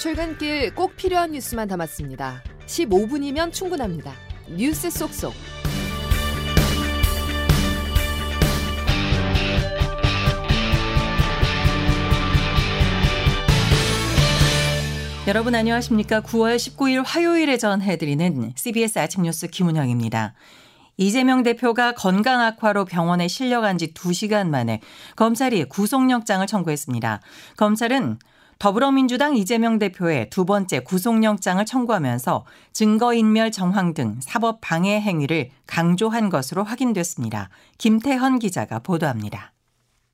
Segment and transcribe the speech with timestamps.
[0.00, 2.42] 출근길 꼭 필요한 뉴스만 담았습니다.
[2.64, 4.14] 15분이면 충분합니다.
[4.48, 5.34] 뉴스 속속.
[15.28, 16.22] 여러분 안녕하십니까?
[16.22, 20.32] 9월 19일 화요일에 전해드리는 CBS 아침 뉴스 김은영입니다.
[20.96, 24.80] 이재명 대표가 건강 악화로 병원에 실려간 지 2시간 만에
[25.16, 27.20] 검찰이 구속영장을 청구했습니다.
[27.58, 28.18] 검찰은
[28.60, 36.62] 더불어민주당 이재명 대표의 두 번째 구속영장을 청구하면서 증거인멸 정황 등 사법 방해 행위를 강조한 것으로
[36.62, 37.48] 확인됐습니다.
[37.78, 39.54] 김태헌 기자가 보도합니다.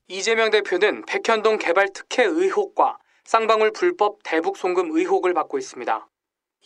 [0.06, 6.06] 이재명 대표는 백현동 개발 특혜 의혹과 쌍방울 불법 대북 송금 의혹을 받고 있습니다.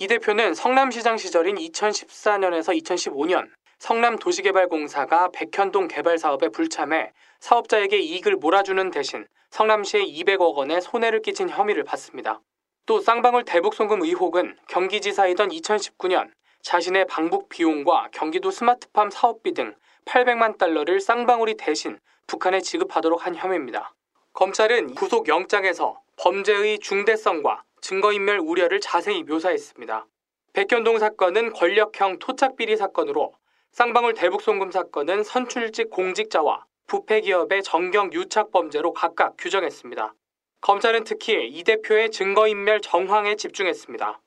[0.01, 3.49] 이 대표는 성남시장 시절인 2014년에서 2015년
[3.81, 11.83] 성남도시개발공사가 백현동 개발 사업에 불참해 사업자에게 이익을 몰아주는 대신 성남시에 200억 원의 손해를 끼친 혐의를
[11.83, 12.41] 받습니다.
[12.85, 16.31] 또 쌍방울 대북 송금 의혹은 경기지사이던 2019년
[16.63, 23.95] 자신의 방북 비용과 경기도 스마트팜 사업비 등 800만 달러를 쌍방울이 대신 북한에 지급하도록 한 혐의입니다.
[24.35, 30.07] 검찰은 구속영장에서 범죄의 중대성과 증거인멸 우려를 자세히 묘사했습니다.
[30.53, 33.33] 백현동 사건은 권력형 토착비리 사건으로
[33.73, 40.13] 쌍방울 대북송금 사건은 선출직 공직자와 부패기업의 정경 유착 범죄로 각각 규정했습니다.
[40.61, 44.21] 검찰은 특히 이 대표의 증거인멸 정황에 집중했습니다.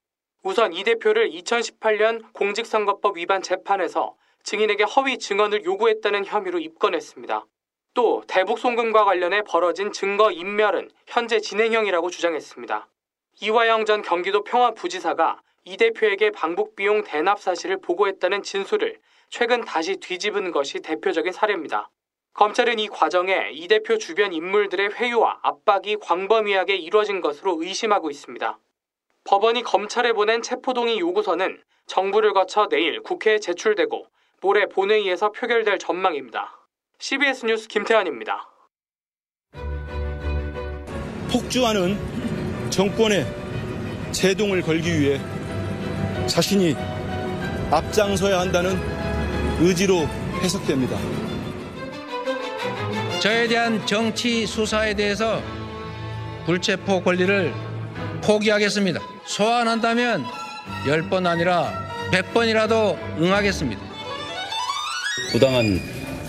[0.44, 7.46] 우선 이 대표를 2018년 공직선거법 위반 재판에서 증인에게 허위 증언을 요구했다는 혐의로 입건했습니다.
[7.94, 12.88] 또 대북 송금과 관련해 벌어진 증거 인멸은 현재 진행형이라고 주장했습니다.
[13.42, 19.00] 이화영 전 경기도 평화부지사가 이 대표에게 방북 비용 대납 사실을 보고했다는 진술을
[19.34, 21.90] 최근 다시 뒤집은 것이 대표적인 사례입니다.
[22.36, 28.60] 검찰은 이 과정에 이 대표 주변 인물들의 회유와 압박이 광범위하게 이루어진 것으로 의심하고 있습니다.
[29.24, 34.06] 법원이 검찰에 보낸 체포동의 요구서는 정부를 거쳐 내일 국회에 제출되고
[34.42, 36.56] 모레 본회의에서 표결될 전망입니다.
[37.00, 38.48] CBS 뉴스 김태환입니다.
[41.32, 41.98] 폭주하는
[42.70, 43.26] 정권의
[44.12, 45.20] 제동을 걸기 위해
[46.28, 46.76] 자신이
[47.72, 48.93] 앞장서야 한다는
[49.60, 50.08] 의지로
[50.42, 50.98] 해석됩니다.
[53.20, 55.42] 저에 대한 정치 수사에 대해서
[56.46, 57.54] 불체포 권리를
[58.22, 59.00] 포기하겠습니다.
[59.26, 60.26] 소환한다면
[60.86, 61.72] 10번 아니라
[62.12, 63.82] 100번이라도 응하겠습니다.
[65.32, 65.80] 부당한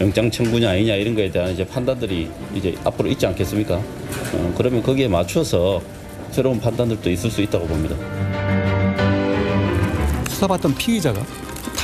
[0.01, 3.75] 영장 청구냐 아니냐 이런 거에 대한 이제 판단들이 이제 앞으로 있지 않겠습니까?
[3.77, 5.83] 어, 그러면 거기에 맞춰서
[6.31, 7.97] 새로운 판단들도 있을 수 있다고 봅니다.
[10.29, 11.25] 수사받던 피의자가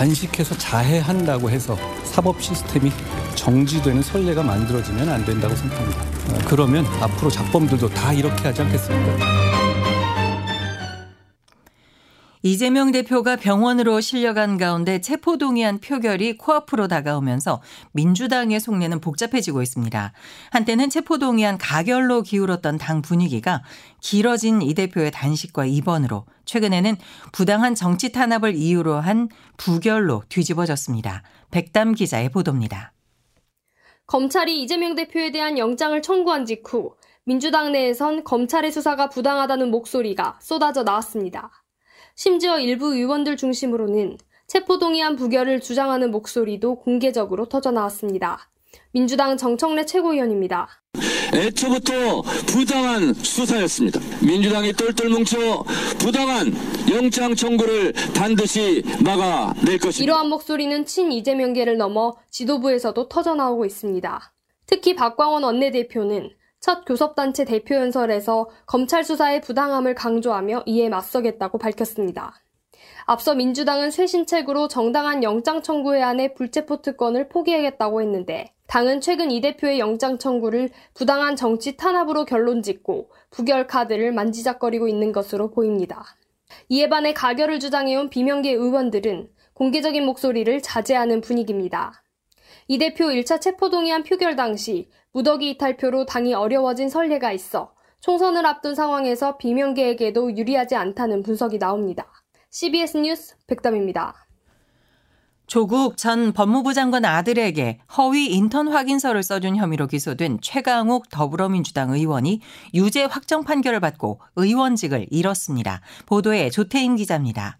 [0.00, 2.90] 단식해서 자해한다고 해서 사법 시스템이
[3.34, 6.00] 정지되는 선례가 만들어지면 안 된다고 생각합니다.
[6.00, 9.69] 어, 그러면 앞으로 잡범들도 다 이렇게 하지 않겠습니까?
[12.42, 17.60] 이재명 대표가 병원으로 실려간 가운데 체포동의안 표결이 코앞으로 다가오면서
[17.92, 20.12] 민주당의 속내는 복잡해지고 있습니다.
[20.50, 23.62] 한때는 체포동의안 가결로 기울었던 당 분위기가
[24.00, 26.96] 길어진 이 대표의 단식과 입원으로 최근에는
[27.32, 29.28] 부당한 정치 탄압을 이유로 한
[29.58, 31.22] 부결로 뒤집어졌습니다.
[31.50, 32.94] 백담 기자의 보도입니다.
[34.06, 41.59] 검찰이 이재명 대표에 대한 영장을 청구한 직후 민주당 내에선 검찰의 수사가 부당하다는 목소리가 쏟아져 나왔습니다.
[42.22, 48.50] 심지어 일부 의원들 중심으로는 체포동의안 부결을 주장하는 목소리도 공개적으로 터져 나왔습니다.
[48.92, 50.68] 민주당 정청래 최고위원입니다.
[51.32, 54.00] 애초부터 부당한 수사였습니다.
[54.22, 55.64] 민주당이 똘똘 뭉쳐
[55.98, 56.52] 부당한
[56.90, 60.02] 영장 청구를 반드시 막아낼 것입니다.
[60.02, 64.34] 이러한 목소리는 친 이재명계를 넘어 지도부에서도 터져 나오고 있습니다.
[64.66, 66.28] 특히 박광원 원내대표는
[66.60, 72.34] 첫 교섭단체 대표연설에서 검찰 수사의 부당함을 강조하며 이에 맞서겠다고 밝혔습니다.
[73.06, 79.80] 앞서 민주당은 쇄신책으로 정당한 영장 청구 해안의 불체포 특권을 포기하겠다고 했는데 당은 최근 이 대표의
[79.80, 86.04] 영장 청구를 부당한 정치 탄압으로 결론 짓고 부결 카드를 만지작거리고 있는 것으로 보입니다.
[86.68, 92.02] 이에 반해 가결을 주장해온 비명계 의원들은 공개적인 목소리를 자제하는 분위기입니다.
[92.70, 99.38] 이 대표 1차 체포동의안 표결 당시 무더기 이탈표로 당이 어려워진 선례가 있어 총선을 앞둔 상황에서
[99.38, 102.06] 비명계에게도 유리하지 않다는 분석이 나옵니다.
[102.50, 104.14] CBS 뉴스 백담입니다.
[105.48, 112.40] 조국 전 법무부 장관 아들에게 허위 인턴 확인서를 써준 혐의로 기소된 최강욱 더불어민주당 의원이
[112.74, 115.80] 유죄 확정 판결을 받고 의원직을 잃었습니다.
[116.06, 117.59] 보도에 조태임 기자입니다.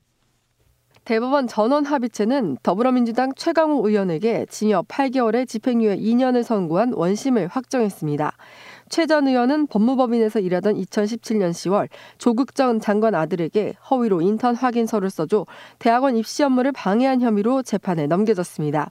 [1.04, 8.32] 대법원 전원 합의체는 더불어민주당 최강욱 의원에게 징역 8개월에 집행유예 2년을 선고한 원심을 확정했습니다.
[8.90, 11.88] 최 전 의원은 법무법인에서 일하던 2017년 10월
[12.18, 15.46] 조국 전 장관 아들에게 허위로 인턴 확인서를 써줘
[15.78, 18.90] 대학원 입시 업무를 방해한 혐의로 재판에 넘겨졌습니다.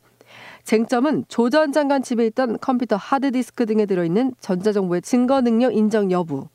[0.63, 6.47] 쟁점은 조 전 장관 집에 있던 컴퓨터 하드디스크 등에 들어있는 전자정보의 증거 능력 인정 여부.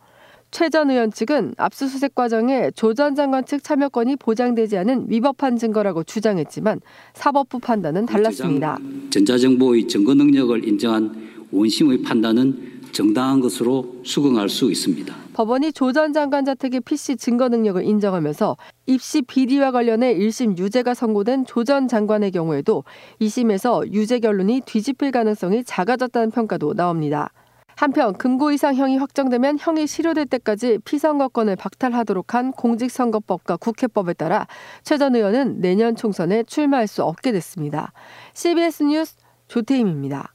[0.54, 6.04] 최 전 의원 측은 압수수색 과정에 조 전 장관 측 참여권이 보장되지 않은 위법한 증거라고
[6.04, 6.80] 주장했지만
[7.14, 8.78] 사법부 판단은 달랐습니다.
[9.10, 11.12] 전자정보의 증거 능력을 인정한
[11.50, 15.12] 원심의 판단은 정당한 것으로 수긍할 수 있습니다.
[15.32, 21.46] 법원이 조 전 장관 자택의 PC 증거 능력을 인정하면서 입시 비리와 관련해 1심 유죄가 선고된
[21.46, 22.84] 조 전 장관의 경우에도
[23.20, 27.32] 2심에서 유죄 결론이 뒤집힐 가능성이 작아졌다는 평가도 나옵니다.
[27.76, 34.46] 한편 금고 이상 형이 확정되면 형이 실효될 때까지 피선거권을 박탈하도록 한 공직선거법과 국회법에 따라
[34.82, 37.92] 최 전 의원은 내년 총선에 출마할 수 없게 됐습니다.
[38.32, 39.16] CBS 뉴스
[39.48, 40.32] 조태임입니다.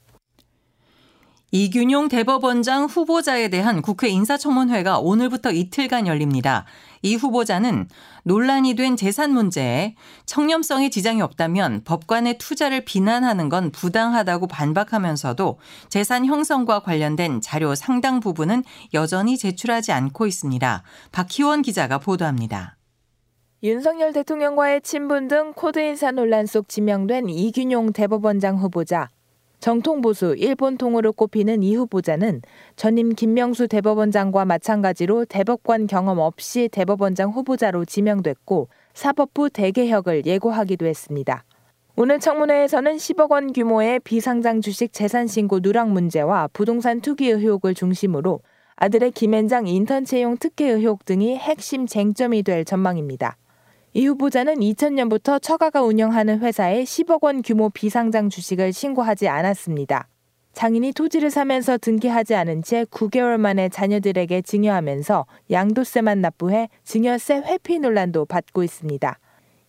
[1.52, 6.64] 이균용 대법원장 후보자에 대한 국회 인사청문회가 오늘부터 이틀간 열립니다.
[7.02, 7.88] 이 후보자는
[8.24, 9.94] 논란이 된 재산 문제에
[10.26, 15.58] 청렴성에 지장이 없다면 법관의 투자를 비난하는 건 부당하다고 반박하면서도
[15.88, 20.82] 재산 형성과 관련된 자료 상당 부분은 여전히 제출하지 않고 있습니다.
[21.12, 22.76] 박희원 기자가 보도합니다.
[23.62, 29.10] 윤석열 대통령과의 친분 등 코드 인사 논란 속 지명된 이균용 대법원장 후보자.
[29.60, 32.40] 정통보수 일본 통으로 꼽히는 이 후보자는
[32.76, 41.44] 전임 김명수 대법원장과 마찬가지로 대법관 경험 없이 대법원장 후보자로 지명됐고 사법부 대개혁을 예고하기도 했습니다.
[41.96, 48.40] 오늘 청문회에서는 10억 원 규모의 비상장 주식 재산 신고 누락 문제와 부동산 투기 의혹을 중심으로
[48.76, 53.36] 아들의 김앤장 인턴 채용 특혜 의혹 등이 핵심 쟁점이 될 전망입니다.
[53.92, 60.06] 이 후보자는 2000년부터 처가가 운영하는 회사에 10억 원 규모 비상장 주식을 신고하지 않았습니다.
[60.52, 68.26] 장인이 토지를 사면서 등기하지 않은 채 9개월 만에 자녀들에게 증여하면서 양도세만 납부해 증여세 회피 논란도
[68.26, 69.18] 받고 있습니다.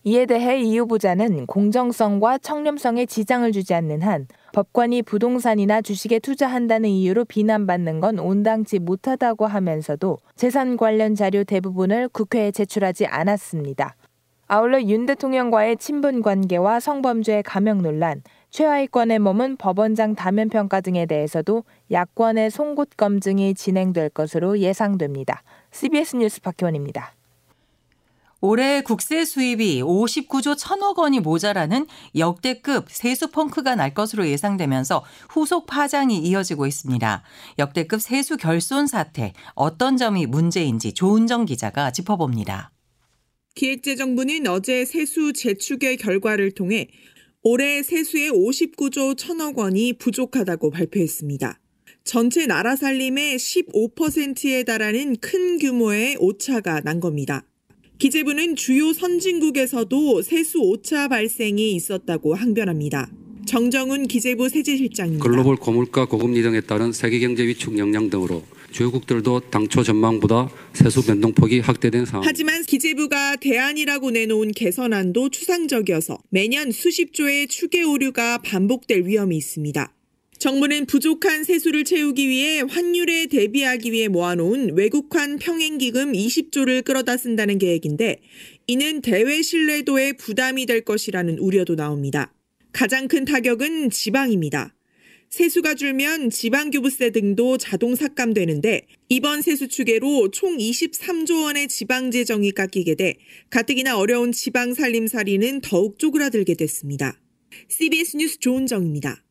[0.04, 7.24] 이에 대해 이 후보자는 공정성과 청렴성에 지장을 주지 않는 한 법관이 부동산이나 주식에 투자한다는 이유로
[7.24, 13.94] 비난받는 건 온당치 못하다고 하면서도 재산 관련 자료 대부분을 국회에 제출하지 않았습니다.
[14.54, 21.64] 아울러 윤 대통령과의 친분 관계와 성범죄 감형 논란, 최하위권에 머문 법원장 다면 평가 등에 대해서도
[21.90, 25.42] 야권의 송곳 검증이 진행될 것으로 예상됩니다.
[25.70, 27.14] CBS 뉴스 박희원입니다.
[28.42, 36.18] 올해 국세 수입이 59조 1천억 원이 모자라는 역대급 세수 펑크가 날 것으로 예상되면서 후속 파장이
[36.18, 37.22] 이어지고 있습니다.
[37.58, 42.71] 역대급 세수 결손 사태 어떤 점이 문제인지 조은정 기자가 짚어봅니다.
[43.54, 46.88] 기획재정부는 어제 세수 재추계 결과를 통해
[47.42, 51.58] 올해 세수의 59조 1천억 원이 부족하다고 발표했습니다.
[52.04, 57.44] 전체 나라 살림의 15%에 달하는 큰 규모의 오차가 난 겁니다.
[57.98, 63.12] 기재부는 주요 선진국에서도 세수 오차 발생이 있었다고 항변합니다.
[63.46, 65.22] 정정훈 기재부 세제실장입니다.
[65.22, 71.60] 글로벌 고물가 고금리 등에 따른 세계 경제 위축 영향 등으로 주요국들도 당초 전망보다 세수 변동폭이
[71.60, 72.26] 확대된 상황.
[72.26, 79.92] 하지만 기재부가 대안이라고 내놓은 개선안도 추상적이어서 매년 수십 조의 추계 오류가 반복될 위험이 있습니다.
[80.42, 88.20] 정부는 부족한 세수를 채우기 위해 환율에 대비하기 위해 모아놓은 외국환 평행기금 20조를 끌어다 쓴다는 계획인데
[88.66, 92.34] 이는 대외 신뢰도에 부담이 될 것이라는 우려도 나옵니다.
[92.72, 94.74] 가장 큰 타격은 지방입니다.
[95.32, 102.96] 세수가 줄면 지방교부세 등도 자동 삭감되는데 이번 세수 추계로 총 23조 원의 지방 재정이 깎이게
[102.96, 103.14] 돼
[103.48, 107.18] 가뜩이나 어려운 지방 살림살이는 더욱 쪼그라들게 됐습니다.
[107.68, 109.24] CBS 뉴스 조은정입니다.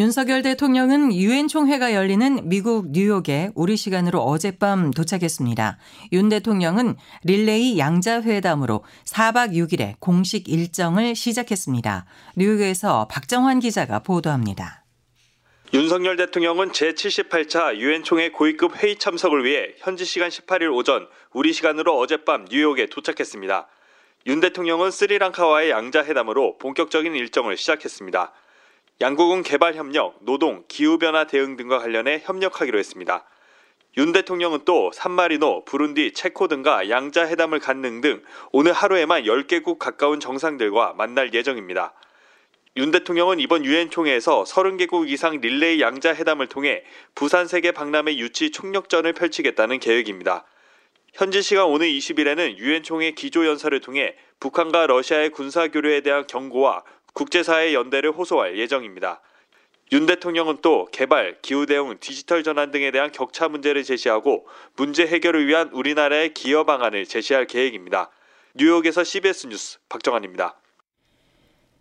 [0.00, 5.76] 윤석열 대통령은 유엔 총회가 열리는 미국 뉴욕에 우리 시간으로 어젯밤 도착했습니다.
[6.12, 12.06] 윤 대통령은 릴레이 양자회담으로 4박 6일의 공식 일정을 시작했습니다.
[12.34, 14.86] 뉴욕에서 박정환 기자가 보도합니다.
[15.74, 21.98] 윤석열 대통령은 제78차 유엔 총회 고위급 회의 참석을 위해 현지 시간 18일 오전 우리 시간으로
[21.98, 23.68] 어젯밤 뉴욕에 도착했습니다.
[24.28, 28.32] 윤 대통령은 스리랑카와의 양자회담으로 본격적인 일정을 시작했습니다.
[29.02, 33.24] 양국은 개발 협력, 노동, 기후변화 대응 등과 관련해 협력하기로 했습니다.
[33.96, 40.20] 윤 대통령은 또 산마리노, 부룬디, 체코 등과 양자 회담을 갖는 등 오늘 하루에만 10개국 가까운
[40.20, 41.94] 정상들과 만날 예정입니다.
[42.76, 48.50] 윤 대통령은 이번 유엔 총회에서 30개국 이상 릴레이 양자 회담을 통해 부산 세계 박람회 유치
[48.50, 50.44] 총력전을 펼치겠다는 계획입니다.
[51.14, 56.84] 현지 시간 오늘 20일에는 유엔 총회 기조 연설을 통해 북한과 러시아의 군사 교류에 대한 경고와
[57.12, 59.20] 국제사회 연대를 호소할 예정입니다.
[59.92, 65.46] 윤 대통령은 또 개발, 기후 대응, 디지털 전환 등에 대한 격차 문제를 제시하고 문제 해결을
[65.46, 68.10] 위한 우리나라의 기여 방안을 제시할 계획입니다.
[68.54, 70.56] 뉴욕에서 CBS 뉴스 박정환입니다.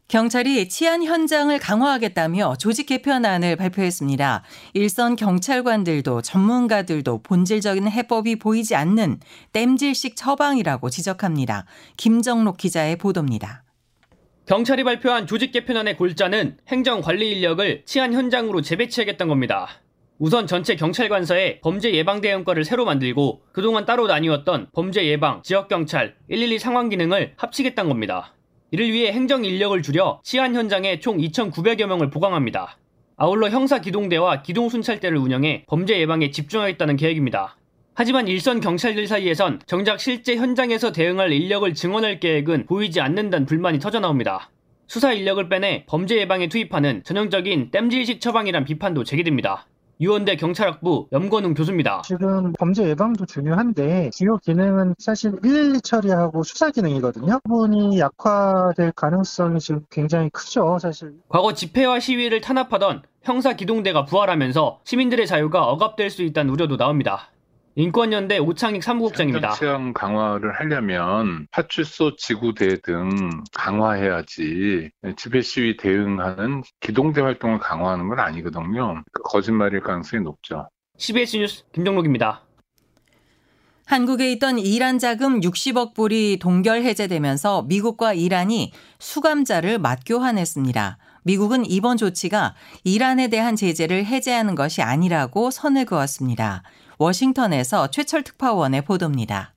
[0.07, 4.43] 경찰이 치안 현장을 강화하겠다며 조직 개편안을 발표했습니다.
[4.73, 9.19] 일선 경찰관들도 전문가들도 본질적인 해법이 보이지 않는
[9.53, 11.65] 땜질식 처방이라고 지적합니다.
[11.95, 13.61] 김정록 기자의 보도입니다.
[14.49, 19.67] 경찰이 발표한 조직 개편안의 골자는 행정 관리 인력을 치안 현장으로 재배치하겠다는 겁니다.
[20.17, 26.15] 우선 전체 경찰관서에 범죄 예방 대응과를 새로 만들고 그동안 따로 나뉘었던 범죄 예방, 지역 경찰,
[26.29, 28.33] 112 상황 기능을 합치겠다는 겁니다.
[28.71, 32.79] 이를 위해 행정 인력을 줄여 치안 현장에 총 2,900여 명을 보강합니다.
[33.17, 37.58] 아울러 형사 기동대와 기동 순찰대를 운영해 범죄 예방에 집중하겠다는 계획입니다.
[37.99, 44.49] 하지만 일선 경찰들 사이에선 정작 실제 현장에서 대응할 인력을 증원할 계획은 보이지 않는다는 불만이 터져나옵니다.
[44.87, 49.65] 수사 인력을 빼내 범죄 예방에 투입하는 전형적인 땜질식 처방이란 비판도 제기됩니다.
[49.99, 52.03] 유원대 경찰학부 염건웅 교수입니다.
[52.05, 57.41] 지금 범죄 예방도 중요한데 주요 기능은 사실 112 처리하고 수사 기능이거든요.
[57.43, 61.15] 부분이 약화될 가능성이 지금 굉장히 크죠, 사실.
[61.27, 67.31] 과거 집회와 시위를 탄압하던 형사 기동대가 부활하면서 시민들의 자유가 억압될 수 있다는 우려도 나옵니다.
[67.75, 69.51] 인권연대 오창익 사무국장입니다.
[69.51, 73.09] 치안 강화를 하려면 파출소 지구대 등
[73.53, 79.03] 강화해야지 집회 시위 대응하는 기동대 활동을 강화하는 건 아니거든요.
[79.23, 80.67] 거짓말일 가능성이 높죠.
[80.97, 82.43] CBS 뉴스 김정록입니다.
[83.85, 90.97] 한국에 있던 이란 자금 60억 불이 동결 해제되면서 미국과 이란이 수감자를 맞교환했습니다.
[91.23, 96.61] 미국은 이번 조치가 이란에 대한 제재를 해제하는 것이 아니라고 선을 그었습니다.
[97.01, 99.53] 워싱턴에서 최철 특파원의 보도입니다.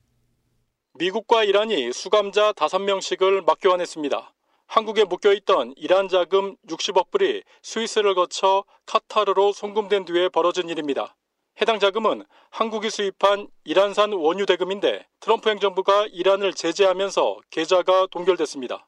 [0.93, 4.33] 미국과 이란이 수감자 5명씩을 맞교환했습니다.
[4.67, 11.17] 한국에 묶여있던 이란 자금 60억 불이 스위스를 거쳐 카타르로 송금된 뒤에 벌어진 일입니다.
[11.59, 18.87] 해당 자금은 한국이 수입한 이란산 원유 대금인데 트럼프 행정부가 이란을 제재하면서 계좌가 동결됐습니다.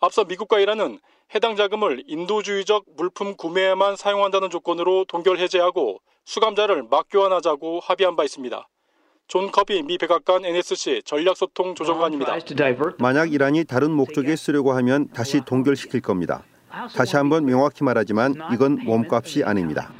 [0.00, 1.00] 앞서 미국과 이란은
[1.34, 8.68] 해당 자금을 인도주의적 물품 구매에만 사용한다는 조건으로 동결 해제하고 수감자를 맞교환하자고 합의한 바 있습니다.
[9.26, 12.38] 존 커비 미 백악관 NSC 전략소통 조정관입니다.
[12.98, 16.44] 만약 이란이 다른 목적에 쓰려고 하면 다시 동결시킬 겁니다.
[16.96, 19.92] 다시 한번 명확히 말하지만 이건 몸값이 아닙니다.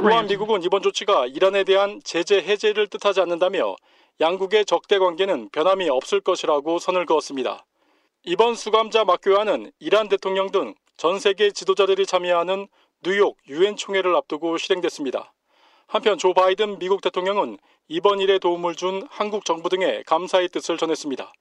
[0.00, 3.74] 또한 미국은 이번 조치가 이란에 대한 제재 해제를 뜻하지 않는다며
[4.20, 7.64] 양국의 적대 관계는 변함이 없을 것이라고 선을 그었습니다.
[8.22, 12.68] 이번 수감자 맞교환은 이란 대통령 등 전 세계 지도자들이 참여하는
[13.02, 15.32] 뉴욕 유엔 총회를 앞두고 실행됐습니다.
[15.86, 21.32] 한편 조 바이든 미국 대통령은 이번 일에 도움을 준 한국 정부 등에 감사의 뜻을 전했습니다.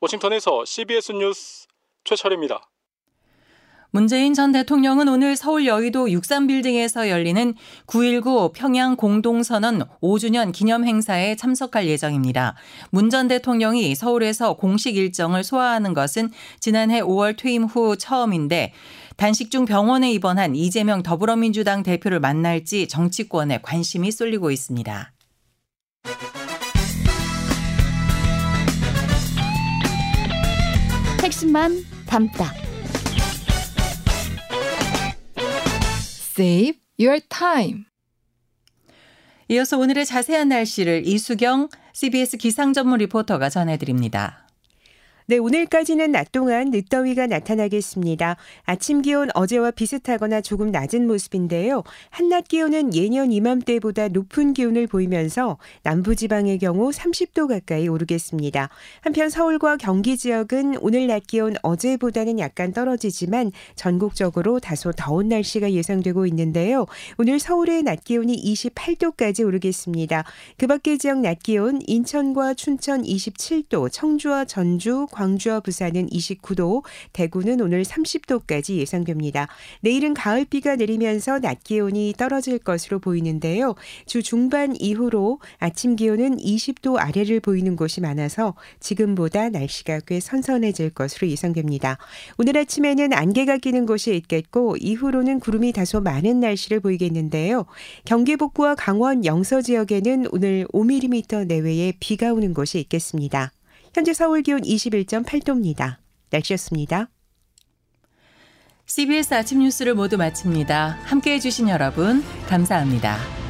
[0.00, 1.66] 워싱턴에서 CBS 뉴스
[2.04, 2.68] 최철입니다.
[3.94, 7.54] 문재인 전 대통령은 오늘 서울 여의도 63빌딩에서 열리는
[7.86, 12.54] 9.19 평양 공동선언 5주년 기념 행사에 참석할 예정입니다.
[12.90, 18.72] 문 전 대통령이 서울에서 공식 일정을 소화하는 것은 지난해 5월 퇴임 후 처음인데
[19.18, 25.12] 단식 중 병원에 입원한 이재명 더불어민주당 대표를 만날지 정치권에 관심이 쏠리고 있습니다.
[31.22, 32.61] 핵심만 담다.
[36.32, 37.84] Save your time.
[39.48, 44.41] 이어서 오늘의 자세한 날씨를 이수경 CBS 기상 전문 리포터가 전해드립니다.
[45.32, 48.36] 네, 오늘까지는 낮 동안 늦더위가 나타나겠습니다.
[48.64, 51.84] 아침 기온 어제와 비슷하거나 조금 낮은 모습인데요.
[52.10, 58.68] 한낮 기온은 예년 이맘때보다 높은 기온을 보이면서 남부지방의 경우 30도 가까이 오르겠습니다.
[59.00, 66.26] 한편 서울과 경기 지역은 오늘 낮 기온 어제보다는 약간 떨어지지만 전국적으로 다소 더운 날씨가 예상되고
[66.26, 66.84] 있는데요.
[67.16, 70.24] 오늘 서울의 낮 기온이 28도까지 오르겠습니다.
[70.58, 77.84] 그 밖의 지역 낮 기온 인천과 춘천 27도, 청주와 전주, 광주와 부산은 29도, 대구는 오늘
[77.84, 79.46] 30도까지 예상됩니다.
[79.80, 83.76] 내일은 가을비가 내리면서 낮 기온이 떨어질 것으로 보이는데요.
[84.04, 91.28] 주 중반 이후로 아침 기온은 20도 아래를 보이는 곳이 많아서 지금보다 날씨가 꽤 선선해질 것으로
[91.28, 91.98] 예상됩니다.
[92.36, 97.66] 오늘 아침에는 안개가 끼는 곳이 있겠고 이후로는 구름이 다소 많은 날씨를 보이겠는데요.
[98.04, 103.52] 경기 북부와 강원 영서 지역에는 오늘 5mm 내외의 비가 오는 곳이 있겠습니다.
[103.94, 105.98] 현재 서울 기온 21.8도입니다.
[106.30, 107.08] 날씨였습니다.
[108.86, 110.98] CBS 아침 뉴스를 모두 마칩니다.
[111.04, 113.41] 함께 해주신 여러분, 감사합니다.